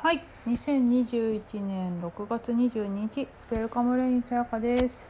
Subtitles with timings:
[0.00, 5.08] はい、2021年6月22日、ウェルカムレインさやかです。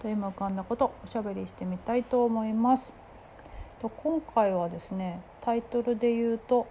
[0.00, 2.94] と今浮かんだことおしゃべりしてみたいと思います。
[3.82, 6.66] と今回はですね、タイトルで言うと、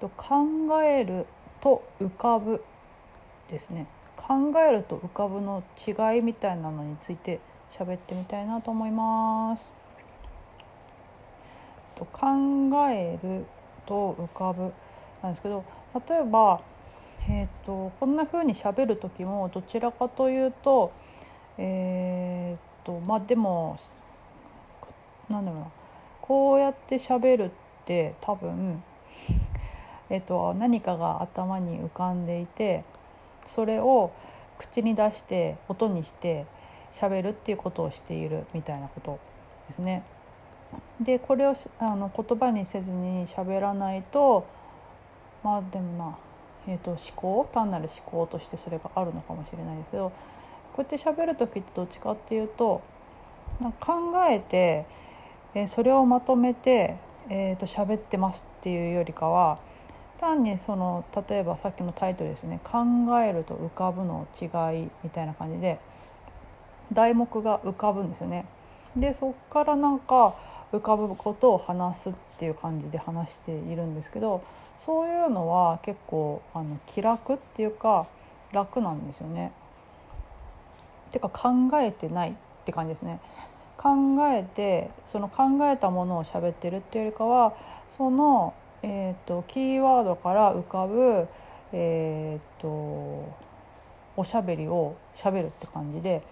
[0.00, 0.44] と考
[0.82, 1.26] える
[1.60, 2.60] と浮かぶ
[3.46, 3.86] ですね。
[4.16, 7.38] 考えると浮かぶの違いみたいなのについて
[7.70, 9.70] 喋ってみたいなと思います。
[11.94, 12.26] と考
[12.90, 13.46] える
[13.86, 14.72] と浮かぶ
[15.22, 15.64] なんですけど、
[16.08, 16.60] 例えば。
[17.28, 20.92] えーと、こんな風に喋る時もどちらかというと
[21.58, 23.78] えーとまあでも
[25.28, 25.66] なんだろうな
[26.22, 27.50] こうやって喋るっ
[27.84, 28.82] て多分、
[30.08, 32.84] えーと、何かが頭に浮かんでいて
[33.44, 34.12] それを
[34.58, 36.46] 口に出して音にして
[36.92, 39.18] 喋るっていうことをしているみたいなこと
[39.68, 40.02] ですね。
[41.00, 44.46] でこれをあの言葉にせずに喋らないと
[45.42, 46.18] まあでもな
[46.70, 50.10] えーと、思考単なる思考としてそれがあるのかもしれないですけど
[50.72, 52.80] こうやって喋る時ってどっちかっていうと
[53.60, 54.86] なんか考えて、
[55.54, 56.96] えー、それをまとめて、
[57.28, 59.58] えーと、喋ってますっていうよりかは
[60.20, 62.78] 単にその例えばさっきのタイトルですね「考
[63.20, 64.44] えると浮かぶの違
[64.84, 65.80] い」みたいな感じで
[66.92, 68.44] 題目が浮かぶんですよね。
[68.94, 70.34] でそこからなんか
[70.72, 74.42] 浮かぶことを話すっていう感じで話しているんですけど
[74.76, 78.06] そういうのは結構あの気楽っていうか
[78.52, 79.52] 楽なんですよね。
[81.12, 81.48] てか考
[81.80, 83.20] えてないって感じですね。
[83.76, 83.90] 考
[84.28, 87.54] えてその考えたものを喋ってるっていうよりかは
[87.96, 91.26] その、えーと、キーワードから浮かぶ、
[91.72, 92.68] えーと、
[94.16, 96.22] おしゃべりをしゃべるって感じで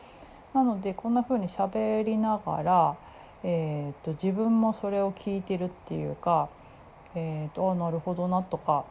[0.55, 2.97] なのでこんな風に喋りながら、
[3.45, 6.49] えーと、自分もそれを聞いてるっていうか
[7.15, 8.85] えーと、あなるほどなとか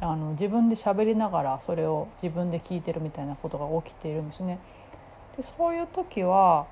[0.00, 4.58] あの自分で喋りながらそれを自分で聞いてるみたいなことが起きているんですね。
[5.36, 6.66] でそういう時は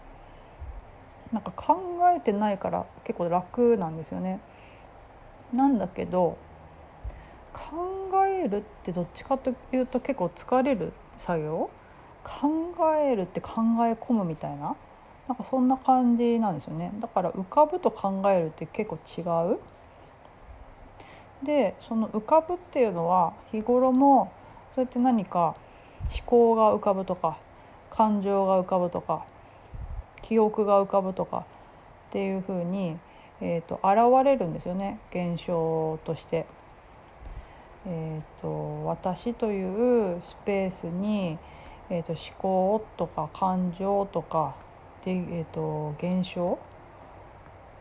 [1.32, 1.78] なんか考
[2.16, 4.40] えてないから結構楽なんですよね。
[5.52, 6.36] なんだけど
[7.52, 11.70] 考えるってどっちかというと結構疲れる作業
[12.22, 13.52] 考えるって考
[13.86, 14.76] え込むみたいな
[15.30, 16.90] なんかそんな感じなんですよね。
[16.98, 19.60] だから浮かぶと考えるって結構違う。
[21.46, 24.32] でその浮かぶっていうのは日頃も
[24.74, 25.54] そうやって何か
[26.00, 27.38] 思考が浮かぶとか
[27.92, 29.24] 感情が浮かぶとか
[30.20, 31.46] 記憶が浮かぶとか
[32.08, 32.98] っていうふうに、
[33.40, 34.98] えーと、現れるんですよね。
[35.10, 36.44] 現象として。
[37.86, 41.38] えーと、私というスペースに、
[41.88, 44.56] えーと、思考とか感情とか
[45.04, 46.58] で、えー、と現象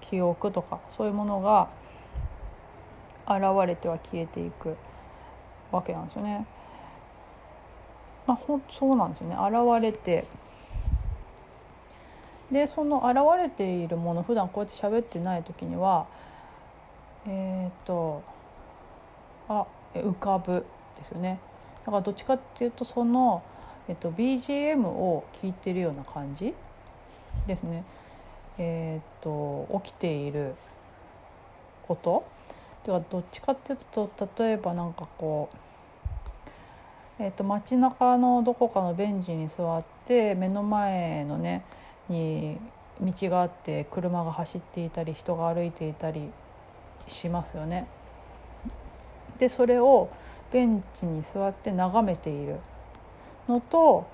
[0.02, 1.70] 記憶とかそういうものが
[3.28, 4.76] 現れては消えていく
[5.72, 6.46] わけなんですよね。
[8.30, 10.26] まあ、ほそうなんですよね現れて
[12.52, 16.06] でその現れているもの普段こうやって喋ってない時には
[17.26, 18.24] えっ、ー、と
[19.48, 19.66] あ
[19.96, 20.64] 浮かぶ
[21.00, 21.40] ですよね
[21.86, 23.42] だからどっちかっていうとその、
[23.88, 26.54] えっと、BGM を聴いてるような感じ
[27.48, 27.84] ですね
[28.58, 30.56] えっ、ー、と起きている
[31.88, 32.26] こと
[32.86, 35.50] ではどっちかっていうと例えばなんかこ
[37.20, 41.64] う、えー、と街中のどこかのベンチに座って目の前のね
[42.08, 42.58] に
[43.02, 46.30] 道があって車が走っていたり人が歩いていたり
[47.08, 47.88] しますよね。
[49.38, 50.10] でそれを
[50.52, 52.58] ベンチに座って眺めている
[53.48, 54.06] のと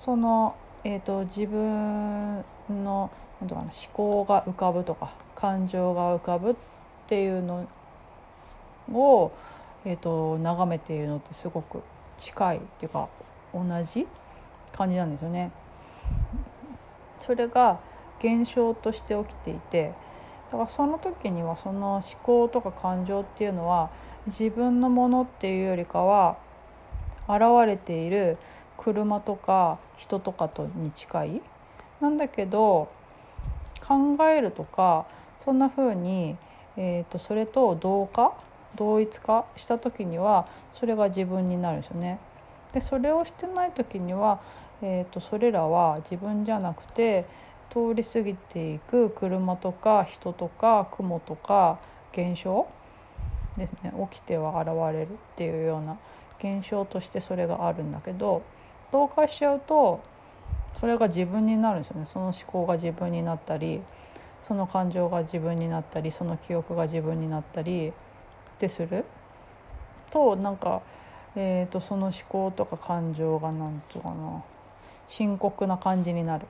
[0.00, 3.10] その、えーと、自分の
[3.40, 6.54] なんとかな思考が浮かぶとか感情が浮かぶっ
[7.06, 7.68] ていうの
[8.92, 9.32] を、
[9.84, 11.82] えーと、眺めているのってすごく
[12.16, 13.08] 近いっていうか
[13.52, 14.06] 同じ
[14.72, 15.52] 感じなんですよね。
[17.18, 17.80] それが
[18.18, 19.92] 現象として起きていて
[20.50, 23.90] だからその時にはその思考とか感情っていうのは
[24.26, 26.38] 自分のものっていうよりかは
[27.28, 28.38] 現れている
[28.82, 31.42] 車とか人とかとに近い？
[32.00, 32.88] なんだけど
[33.86, 35.06] 考えるとか
[35.44, 36.36] そんな風に、
[36.76, 38.32] えーとそれと同化？
[38.76, 39.44] 同一化？
[39.56, 40.48] した時には
[40.78, 42.18] それが自分になるんですよね。
[42.72, 44.40] でそれをしてない時には、
[44.80, 47.26] えーと、それらは自分じゃなくて
[47.68, 51.78] 通り過ぎていく車とか人とか雲とか
[52.12, 52.66] 現象？
[53.56, 53.92] ですね。
[54.10, 55.98] 起きては現れるっていうような
[56.38, 58.42] 現象としてそれがあるんだけど
[58.92, 60.02] 同化しちゃうと
[60.74, 63.80] それが自分になるんですよねその思考が自分になったり
[64.46, 67.92] その感情が自分になったりその記憶が自分になったりっ
[68.58, 69.04] てする
[70.10, 70.82] となんか
[71.36, 74.42] えーと、その思考とか感情がなんとかな
[75.06, 76.46] 深刻な感じになる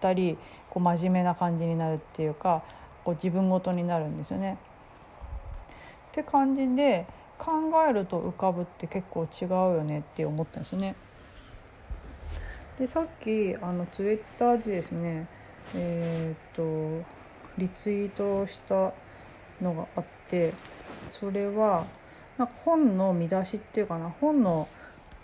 [0.00, 0.38] たり
[0.70, 2.62] こう真面目な感じになるっていうか
[3.04, 4.58] こう自分ごとになるんですよね。
[6.08, 7.06] って感じで
[7.38, 7.52] 考
[7.86, 10.96] えると浮かぶって結構違うよねって思ったんですよね。
[12.78, 15.26] でさっきあのツイッターでですね
[15.74, 17.02] えっ、と
[17.58, 18.92] リツイートした
[19.62, 20.52] のがあって
[21.18, 21.86] それは
[22.36, 24.68] なんか本の見出しっていうかな本の、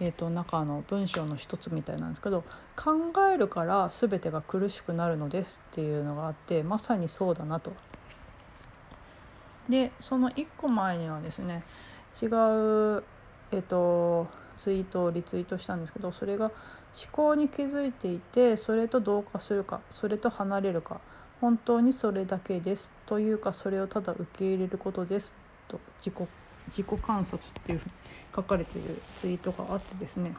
[0.01, 2.45] えーと、中の文章の一つみたいなんですけど
[2.75, 7.73] 「考えるから全てが苦しくなるのです」っていうのがあってまさにそうだなと。
[9.69, 11.63] でその1個前にはですね
[12.21, 13.05] 違う、
[13.53, 14.27] えーと
[14.63, 16.53] ツイートをリツイートしたんですけどそれが思
[17.11, 21.01] 考に気づいていてそれと同化するかそれと離れるか
[21.41, 25.35] 本当にそれだけですというかそれをただ受け入れることです
[25.67, 26.29] と自己
[26.69, 27.93] 自己観察っていうふうに
[28.37, 30.33] 書かれているツイートがあってですね。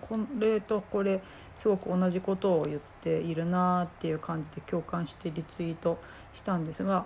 [0.00, 1.20] これとこれ
[1.58, 5.98] すごく同じことを言っているなっていう感じで共感してリツイート
[6.34, 7.04] したんですが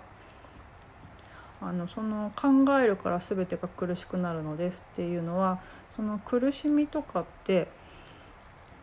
[1.59, 2.47] あのその考
[2.79, 5.59] えるから全てが苦しくなるのですっていうのは
[5.95, 7.67] その苦しみとかって、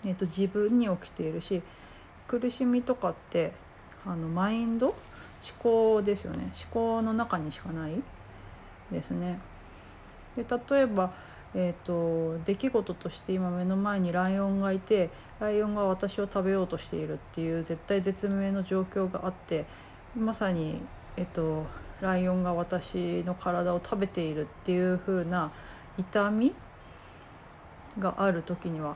[0.04, 1.62] えー、と自分に起きているし
[2.26, 3.52] 苦しみとかって
[4.04, 4.88] あのマインド？
[4.88, 4.96] 思
[5.58, 7.92] 考ですよね思考の中にしかない
[8.90, 9.38] ですね。
[10.36, 10.44] で
[10.74, 11.12] 例えば、
[11.54, 19.66] えーと、出来事として今目の前にライオンがいてライオンが私を食べようとしているっていう絶対絶命の状況があって
[20.16, 20.80] まさに、
[21.16, 21.66] えーと
[22.04, 25.50] ライオンが私の体を食べているっていう風な
[25.96, 26.54] 痛み
[27.98, 28.94] がある時には、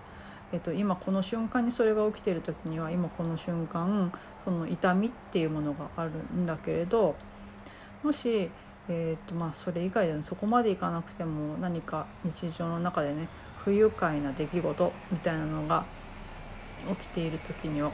[0.53, 4.13] えっと、今この瞬間にそれが起きている時には今この瞬間
[4.45, 7.17] その痛みっていうものがあるんだけれど
[8.03, 8.51] もし、
[8.91, 13.27] えっとまあ、それ以外でもそこまでいかなくても何か日常の中でね
[13.65, 15.87] 不愉快な出来事みたいなのが
[17.01, 17.91] 起きている時には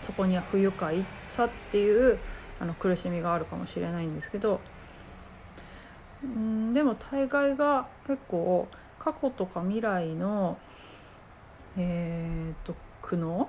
[0.00, 2.18] そこには不愉快さっていう
[2.60, 4.60] あの苦しみがあるかもしれないんですけど
[6.24, 8.68] うんでも大概が結構
[8.98, 10.58] 過去とか未来の
[11.76, 13.46] えーと、苦悩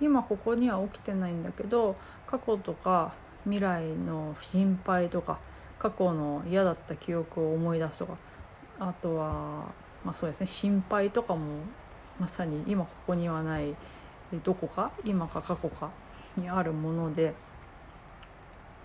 [0.00, 1.96] 今ここには起きてないんだけど
[2.26, 3.14] 過去とか
[3.44, 5.38] 未来の心配とか
[5.78, 8.16] 過去の嫌だった記憶を思い出すとか
[8.78, 9.30] あとは
[10.04, 11.40] まあそうですね心配とかも
[12.20, 13.74] まさに今ここにはない
[14.44, 15.90] どこか今か過去か
[16.36, 17.34] にあるもので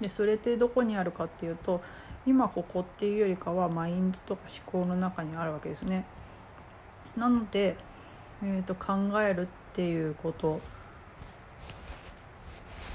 [0.01, 1.81] でそれってどこにあるかっていうと
[2.25, 6.05] 今ここっていうよりかはマインドとか思考の中にあるわけですね。
[7.15, 7.75] なので、
[8.43, 10.61] えーと、考えるっていうこと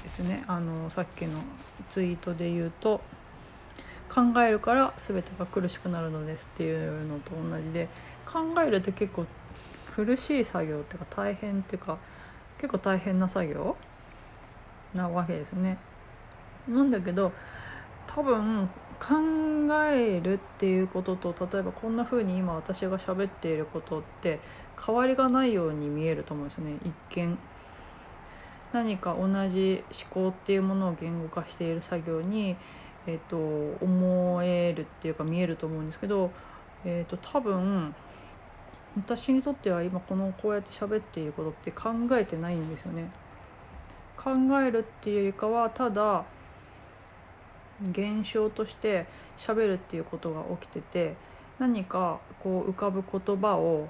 [0.03, 1.39] ですねあのさっきの
[1.89, 3.01] ツイートで言うと
[4.09, 7.89] 考えるから全てが苦しくなるのですっていうのと同じで
[8.25, 9.25] 考えるって結構
[9.95, 11.97] 苦しい作業っていうか大変っていうか
[12.57, 13.75] 結構大変な作業
[14.93, 15.77] なわけですね。
[16.67, 17.31] なんだけど
[18.07, 18.69] 多分
[18.99, 19.15] 考
[19.85, 24.39] えるっていうことと例えばこんな風に今私が喋っていることって
[24.85, 27.37] 変わりがないように見えると思うんですよね一見
[28.71, 32.55] 何か同じ思考っていうものを言語化している作業に、
[33.05, 33.37] えーと、
[33.85, 36.31] 思えるっていうか見えると思うんですけど、
[36.83, 37.93] えーと、多分
[38.97, 43.11] 私にとっては今このこうやって喋っていることって考えてないんですよね。
[44.17, 46.25] 考えるっていうよりかはただ
[47.91, 49.05] 現象として
[49.37, 51.15] 喋るっていうことが起きてて
[51.59, 53.89] 何かこう浮かぶ言葉を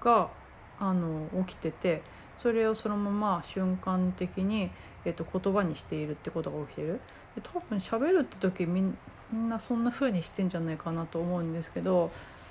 [0.00, 0.30] が
[0.78, 2.02] あの起きてて
[2.42, 4.70] それをそのまま瞬間的に、
[5.04, 7.00] えっと、言葉にしているってことが起きてる。
[7.36, 12.10] で多分喋るって時みんなそんな風にしてんじゃないかなと思うんですけど、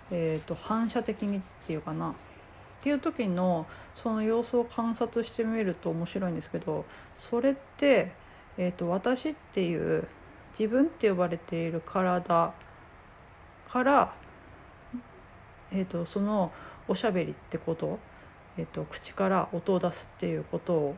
[0.09, 2.11] えっと、反射的にっていうかな。
[2.11, 2.13] っ
[2.83, 6.85] ていう時のその様子を観察してみると面白いんですけど
[7.29, 8.11] それって
[8.57, 10.07] えーと、私っていう
[10.57, 12.53] 自分って呼ばれている体
[13.69, 14.13] から、
[15.71, 16.51] えーと、その
[16.87, 17.99] おしゃべりってこと,、
[18.57, 20.95] えーと、口から音を出すっていうことを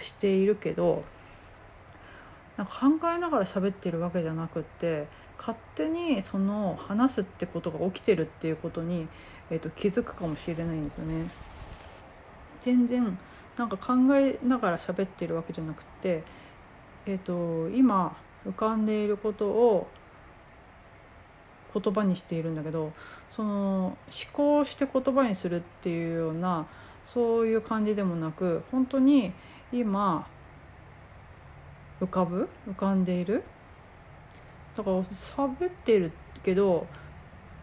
[0.00, 1.04] しているけど
[2.56, 5.08] なんか考えながら喋ってるわけじゃなくって
[5.38, 9.08] 勝手にその話すってことが起きてるっていうことに、
[9.50, 11.28] えー、と気づくかもしれないんですよね。
[12.60, 13.18] 全然
[13.56, 16.22] なんか考えながら喋ってるわけじゃなくて
[17.06, 19.86] えーと、今浮かんでいることを
[21.72, 22.92] 言葉にしているんだけど
[23.34, 23.96] その思
[24.32, 26.66] 考して言葉にするっていうような
[27.12, 29.32] そういう感じでもなく本当に
[29.72, 30.26] 今
[32.00, 32.48] 浮かぶ？
[32.68, 33.42] 浮かんでいる？
[34.76, 36.86] だから喋ってるけど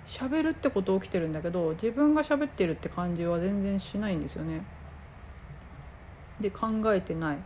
[0.08, 4.64] 喋るってこと起きてるんだけど自分が喋ってるって感じは全然しないんですよね。
[6.40, 7.38] で考えてない。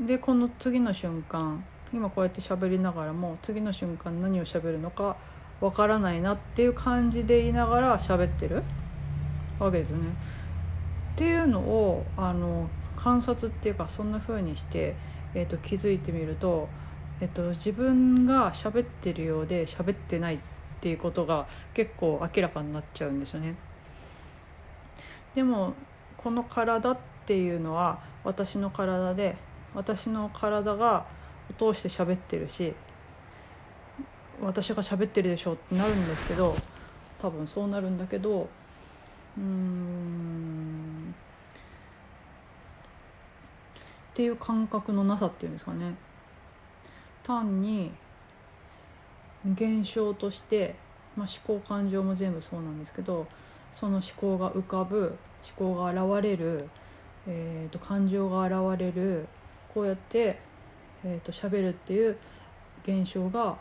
[0.00, 1.64] でこの次の瞬間
[1.94, 5.16] 今こうやって喋りながらも次の瞬間何を喋るのか
[5.60, 8.64] わからないなっていう感じでいながら喋ってる
[9.60, 10.08] わけですよね。
[11.14, 14.96] っていうのをあの観察っていうかそんな風にして、
[15.34, 16.68] えーと、気づいてみると、
[17.20, 20.38] えーと、自分が喋ってるようで喋ってないっ
[20.80, 23.54] ていうことが結構明らかになっちゃうんですよね。
[25.36, 25.74] でも
[26.16, 29.36] この体っていうのは私の体で
[29.74, 31.06] 私の体が
[31.52, 32.74] 通して喋ってるし
[34.40, 36.56] 私が喋ってるでしょってなるんですけど
[37.20, 38.48] 多分そうなるんだけど
[39.36, 41.14] うん。
[44.12, 45.94] っていう感覚のなさっていうんですかね。
[47.22, 47.90] 単に
[49.52, 50.76] 現象として、
[51.16, 53.26] まあ、思考感情も全部そうなんですけど
[53.74, 55.16] その思考が浮かぶ
[55.58, 56.68] 思考が現れる、
[57.26, 59.26] えーと、感情が現れる
[59.72, 60.38] こうやって、
[61.04, 62.16] えーと、喋るっていう
[62.82, 63.56] 現象が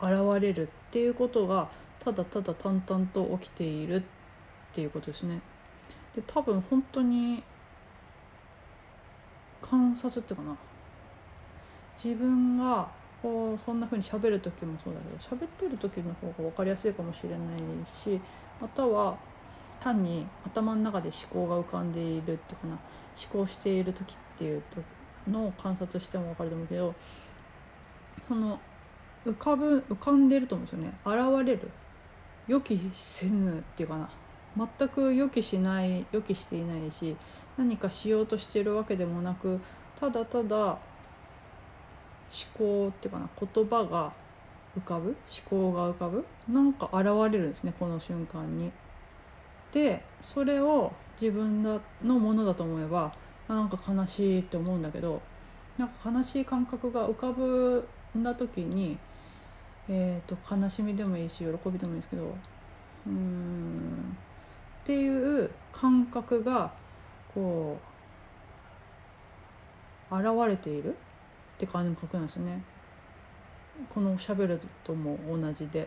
[0.00, 4.02] 現れるっていうことがただただ淡々と起きているっ
[4.72, 5.40] ていうことですね。
[6.14, 7.42] で多分本当に
[9.62, 10.56] 観察っていうかな
[11.96, 12.88] 自分が
[13.22, 17.38] こうそんな風に喋る時もそうだけど喋ってる時の方が分かりやすいかもしれない
[18.04, 18.20] し
[18.60, 19.16] または
[19.80, 22.78] 単に頭の中で思考が浮かんでいるっていうかな
[23.32, 24.62] 思考している時っていう
[25.28, 26.94] の観察しても分かると思うけど
[28.28, 28.58] その
[29.26, 31.38] 浮かぶ浮かんでると思うんですよね。
[31.40, 31.70] 現れる。
[32.46, 34.10] 予期せぬっていうかな。
[34.78, 37.16] 全く予期しない予期していないし
[37.56, 39.60] 何かしようとしてるわけでもなく
[39.98, 40.78] ただただ思
[42.56, 44.12] 考っていうかな言葉が
[44.78, 45.16] 浮かぶ
[45.50, 48.70] 思考が浮かぶなんか現れるんですねこの瞬間に。
[49.72, 53.12] でそれを自分のものだと思えば
[53.48, 55.20] なんか悲しいって思うんだけど
[55.78, 57.86] なんか悲しい感覚が浮かぶ
[58.16, 58.96] んだ時に、
[59.88, 62.24] えーと、悲しみでもいいし喜びでもいいですけど
[63.06, 64.16] うーん
[64.82, 66.72] っていう感覚が
[67.34, 67.78] こ
[70.10, 70.96] う現れているっ
[71.58, 72.62] て感覚なんですよね。
[73.92, 75.84] この喋るとも同じで。
[75.84, 75.86] っ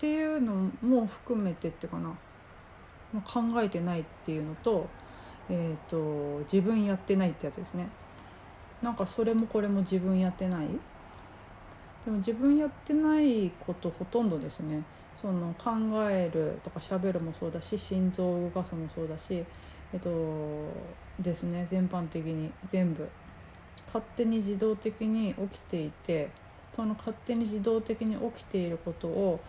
[0.00, 2.16] ていうのも含めてってかな
[3.24, 4.86] 考えてないっていうのと,、
[5.48, 7.88] えーと、自分やってないってやつですね。
[8.82, 10.66] なんかそれもこれも自分やってない。
[12.04, 14.82] でも自分やってないことほとんどですね。
[15.20, 15.70] その考
[16.08, 19.44] えるとかしゃべるもそうだし心臓を動かすもそうだし
[19.92, 20.10] えっと
[21.18, 21.66] ですね。
[21.68, 23.08] 全般的に全部。
[23.86, 26.28] 勝手に自動的に起きていて
[26.74, 29.40] その勝手に自動的に起きていることを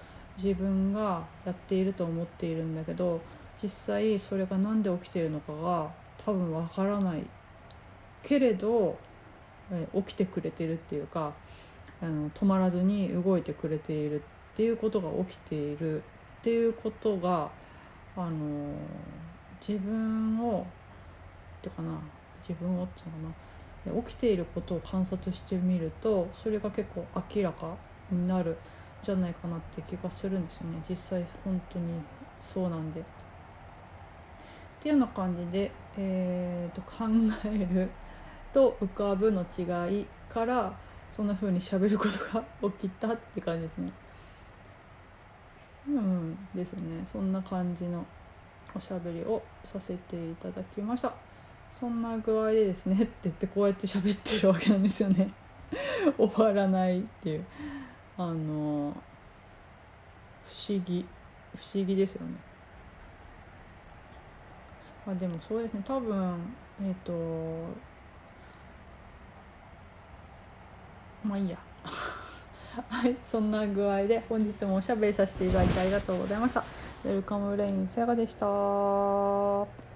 [0.42, 3.20] 自分がやっていると思っているんだけど
[3.62, 5.92] 実際それが何で起きているのかが
[6.26, 7.24] 多分わからない
[8.24, 8.98] けれど、
[9.72, 11.34] え起きてくれてるっていうか
[12.02, 14.22] あの止まらずに動いてくれている
[14.54, 16.02] っていうことが起きているっ
[16.42, 17.50] ていうことが
[18.16, 18.74] あの
[19.66, 20.66] 自分を
[21.60, 22.00] ってかな
[22.42, 27.76] 自分をっていうのかな起きていることを観察してみるとそれが結構明らか
[28.12, 28.58] になる
[29.04, 31.86] じゃないかなって気がするんですよね実際本当に
[32.42, 33.04] そうなんで。
[34.80, 37.06] っていうような感じで、えーと、考
[37.46, 37.90] える
[38.54, 40.74] と浮かぶの違いから
[41.12, 43.92] そんな風にしゃべることが起きたって感じですね。
[45.88, 47.04] うんですね。
[47.06, 48.06] そんな感じの
[48.74, 51.14] おしゃべりをさせていただきました。
[51.74, 55.30] そんな具合でですねって言ってこうやって喋ってるわけなんですよね。
[56.18, 57.46] 終わらないっていう。
[58.18, 58.96] あの
[60.46, 61.06] 不思議
[61.58, 62.49] 不思議ですよね。
[65.08, 65.82] あでもそうですね。
[65.86, 66.38] 多分
[66.82, 67.14] えっ、ー、と
[71.24, 71.58] まあいいや。
[72.88, 76.64] はいそんな具合で本日もおしゃべりさせていただいてありがとうございました。
[77.06, 79.89] ウェルカムレインさやかでした。